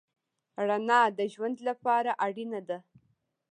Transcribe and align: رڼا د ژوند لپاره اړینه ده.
رڼا 0.67 1.01
د 1.17 1.19
ژوند 1.33 1.57
لپاره 1.69 2.11
اړینه 2.25 2.59
ده. 2.69 2.77